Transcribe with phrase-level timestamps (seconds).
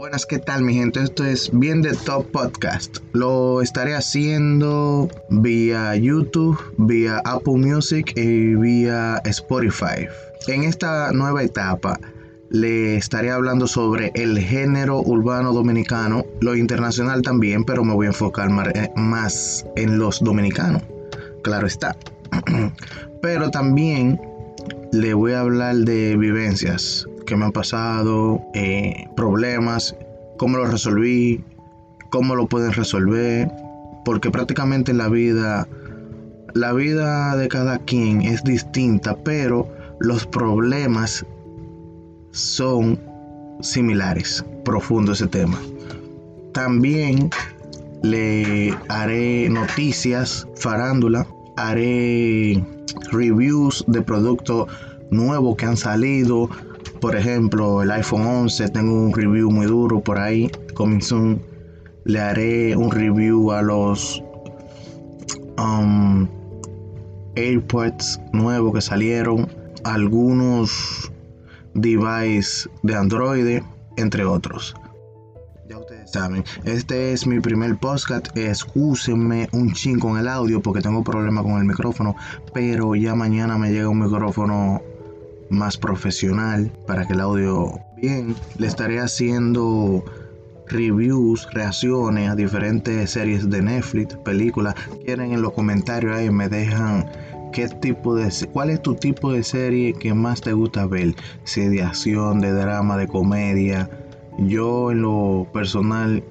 [0.00, 1.02] Buenas, ¿qué tal mi gente?
[1.02, 3.00] Esto es Bien de Top Podcast.
[3.12, 10.08] Lo estaré haciendo vía YouTube, vía Apple Music y vía Spotify.
[10.46, 12.00] En esta nueva etapa
[12.48, 18.08] le estaré hablando sobre el género urbano dominicano, lo internacional también, pero me voy a
[18.08, 18.48] enfocar
[18.96, 20.82] más en los dominicanos.
[21.42, 21.94] Claro está.
[23.20, 24.18] pero también
[24.92, 29.94] le voy a hablar de vivencias que me han pasado, eh, problemas,
[30.36, 31.44] cómo los resolví,
[32.10, 33.48] cómo lo pueden resolver,
[34.04, 35.68] porque prácticamente la vida,
[36.54, 39.68] la vida de cada quien es distinta, pero
[40.00, 41.24] los problemas
[42.32, 42.98] son
[43.60, 45.58] similares, profundo ese tema.
[46.52, 47.30] También
[48.02, 52.60] le haré noticias, farándula, haré
[53.12, 54.66] reviews de productos
[55.12, 56.48] nuevos que han salido,
[57.00, 61.00] por ejemplo, el iPhone 11, tengo un review muy duro por ahí, coming.
[62.04, 64.22] Le haré un review a los
[65.58, 66.26] um,
[67.36, 69.48] AirPods nuevos que salieron,
[69.84, 71.10] algunos
[71.74, 73.62] devices de Android,
[73.96, 74.74] entre otros.
[75.68, 78.36] Ya ustedes saben, este es mi primer podcast.
[78.36, 82.16] Excúsenme un ching con el audio porque tengo problema con el micrófono,
[82.52, 84.82] pero ya mañana me llega un micrófono
[85.50, 88.34] más profesional para que el audio bien.
[88.58, 90.04] Le estaré haciendo
[90.68, 94.74] reviews, reacciones a diferentes series de Netflix, películas.
[95.04, 97.10] Quieren en los comentarios ahí me dejan
[97.52, 101.62] qué tipo de cuál es tu tipo de serie que más te gusta ver, si
[101.62, 103.90] de acción, de drama, de comedia.
[104.38, 106.22] Yo en lo personal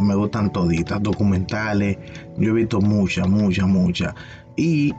[0.00, 1.98] me gustan toditas, documentales.
[2.36, 4.14] Yo he visto muchas, muchas, muchas.
[4.56, 4.94] Y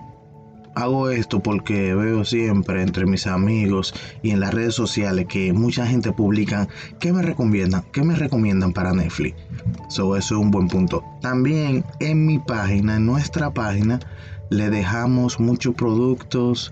[0.74, 5.86] Hago esto porque veo siempre entre mis amigos y en las redes sociales que mucha
[5.86, 6.68] gente publica
[7.00, 9.36] qué me recomiendan, qué me recomiendan para Netflix.
[9.90, 11.04] eso es un buen punto.
[11.22, 14.00] También en mi página, en nuestra página,
[14.50, 16.72] le dejamos muchos productos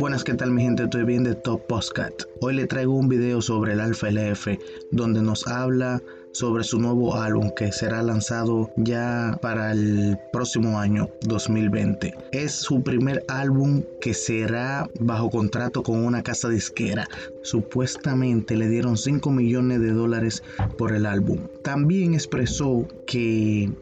[0.05, 0.83] Buenas, ¿qué tal mi gente?
[0.83, 2.25] Estoy bien de Top Postcat.
[2.43, 4.49] Hoy le traigo un video sobre el Alfa LF
[4.91, 11.09] donde nos habla sobre su nuevo álbum que será lanzado ya para el próximo año
[11.23, 12.13] 2020.
[12.33, 17.09] Es su primer álbum que será bajo contrato con una casa disquera.
[17.41, 20.43] Supuestamente le dieron 5 millones de dólares
[20.77, 21.39] por el álbum.
[21.63, 23.73] También expresó que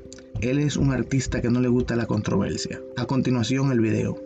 [0.40, 2.80] él es un artista que no le gusta la controversia.
[2.96, 4.16] A continuación el video.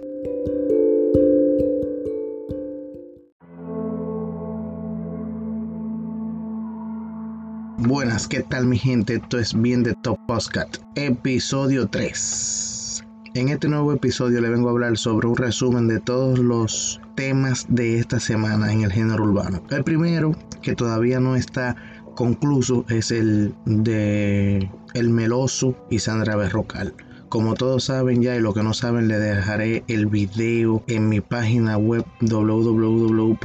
[7.79, 9.17] Buenas, ¿qué tal mi gente?
[9.17, 13.05] Esto es Bien de Top Postcat, episodio 3.
[13.35, 17.67] En este nuevo episodio le vengo a hablar sobre un resumen de todos los temas
[17.69, 19.63] de esta semana en el género urbano.
[19.69, 20.33] El primero,
[20.63, 21.77] que todavía no está
[22.15, 26.95] concluso, es el de El Meloso y Sandra Berrocal.
[27.29, 31.21] Como todos saben ya y lo que no saben, le dejaré el video en mi
[31.21, 33.37] página web www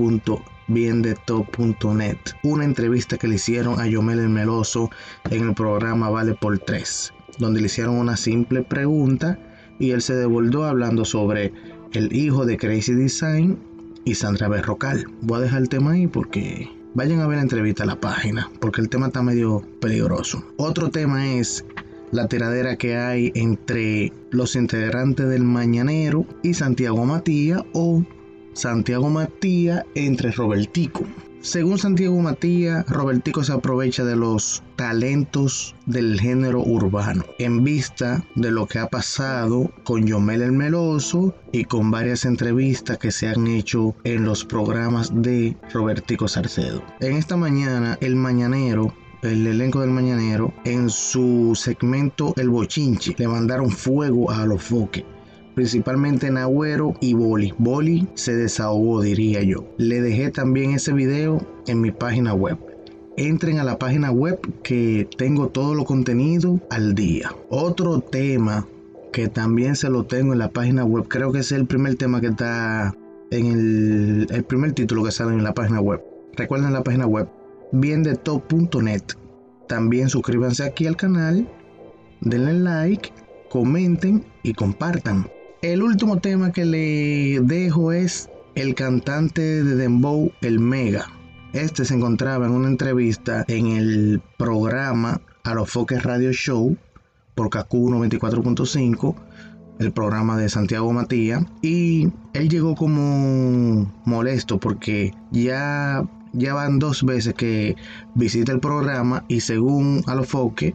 [0.73, 2.17] biendetop.net.
[2.43, 4.89] Una entrevista que le hicieron a Yomel el Meloso
[5.29, 9.37] en el programa Vale por 3, donde le hicieron una simple pregunta
[9.79, 11.51] y él se devolvió hablando sobre
[11.93, 13.57] el hijo de Crazy Design
[14.05, 15.05] y Sandra Berrocal.
[15.21, 18.49] Voy a dejar el tema ahí porque vayan a ver la entrevista a la página,
[18.59, 20.43] porque el tema está medio peligroso.
[20.57, 21.65] Otro tema es
[22.11, 28.03] la tiradera que hay entre los integrantes del Mañanero y Santiago Matías o
[28.53, 31.05] Santiago Matías entre Robertico.
[31.41, 38.51] Según Santiago Matías, Robertico se aprovecha de los talentos del género urbano en vista de
[38.51, 43.47] lo que ha pasado con Yomel el Meloso y con varias entrevistas que se han
[43.47, 46.83] hecho en los programas de Robertico Sarcedo.
[46.99, 48.93] En esta mañana, el mañanero
[49.23, 55.05] el elenco del Mañanero, en su segmento El Bochinche, le mandaron fuego a los foques
[55.55, 57.53] principalmente en Agüero y Boli.
[57.57, 59.65] Boli se desahogó, diría yo.
[59.77, 62.57] Le dejé también ese video en mi página web.
[63.17, 67.31] Entren a la página web que tengo todo lo contenido al día.
[67.49, 68.67] Otro tema
[69.11, 72.21] que también se lo tengo en la página web, creo que es el primer tema
[72.21, 72.95] que está
[73.29, 76.01] en el, primer título que sale en la página web.
[76.35, 77.27] Recuerden la página web
[77.73, 79.03] biendetop.net.
[79.67, 81.47] También suscríbanse aquí al canal,
[82.21, 83.11] denle like,
[83.49, 85.27] comenten y compartan.
[85.61, 91.05] El último tema que le dejo es el cantante de Dembow, el Mega.
[91.53, 96.75] Este se encontraba en una entrevista en el programa A los Foques Radio Show
[97.35, 99.15] por KQ 94.5,
[99.77, 106.03] el programa de Santiago Matías, y él llegó como molesto porque ya
[106.33, 107.75] ya van dos veces que
[108.15, 110.73] visita el programa y según Alofoque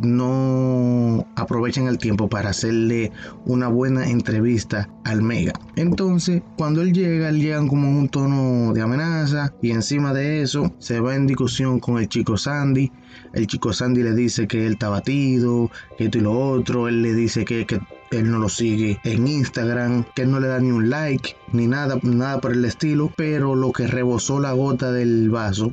[0.00, 3.12] no aprovechan el tiempo para hacerle
[3.44, 5.52] una buena entrevista al Mega.
[5.76, 10.42] Entonces, cuando él llega, él llega como en un tono de amenaza y encima de
[10.42, 12.90] eso se va en discusión con el chico Sandy.
[13.32, 16.88] El chico Sandy le dice que él está batido, que esto y lo otro.
[16.88, 17.80] Él le dice que, que
[18.10, 21.66] él no lo sigue en Instagram, que él no le da ni un like, ni
[21.66, 25.72] nada, nada por el estilo, pero lo que rebosó la gota del vaso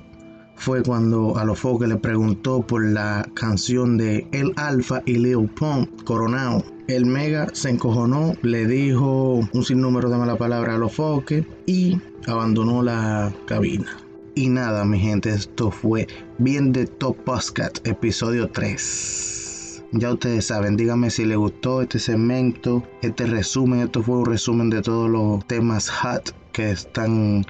[0.62, 5.50] fue cuando a los foques le preguntó por la canción de El Alfa y Lil
[5.50, 6.64] Pump, Coronado.
[6.88, 12.00] El Mega se encojonó, le dijo un sinnúmero de malas palabras a los foques y
[12.28, 13.88] abandonó la cabina.
[14.36, 19.84] Y nada, mi gente, esto fue Bien de Top Podcast, episodio 3.
[19.94, 23.80] Ya ustedes saben, díganme si les gustó este segmento, este resumen.
[23.80, 27.46] Esto fue un resumen de todos los temas hot que están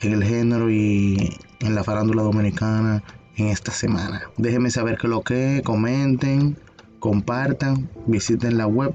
[0.00, 3.02] en el género y en la farándula dominicana
[3.36, 4.22] en esta semana.
[4.36, 6.56] Déjenme saber que lo que comenten,
[6.98, 8.94] compartan, visiten la web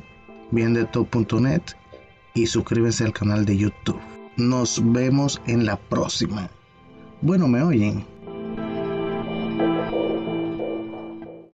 [0.52, 1.62] biendetop.net
[2.34, 4.00] y suscríbanse al canal de YouTube.
[4.38, 6.50] Nos vemos en la próxima.
[7.22, 8.06] Bueno, me oyen.